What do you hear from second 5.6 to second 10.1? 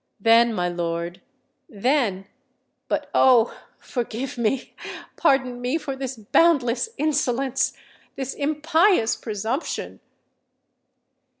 me for this boundless insolence—this impious presumption!"